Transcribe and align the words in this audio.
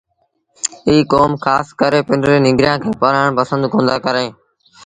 ايٚ 0.87 1.07
ڪوم 1.11 1.31
کآس 1.45 1.67
ڪري 1.79 1.99
پنڊري 2.07 2.37
ننگريآݩ 2.45 2.81
کي 2.83 2.89
پڙهآڻ 3.01 3.29
پسند 3.39 3.63
ڪوندآ 3.73 3.95
ڪريݩ 4.05 4.31